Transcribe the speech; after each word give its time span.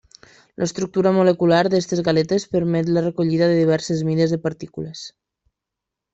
L'estructura 0.61 1.11
molecular 1.17 1.59
d'aquestes 1.67 2.01
galetes 2.07 2.47
permet 2.57 2.91
la 2.97 3.05
recollida 3.05 3.51
de 3.53 3.61
diverses 3.61 4.03
mides 4.09 4.35
de 4.37 4.41
partícules. 4.49 5.07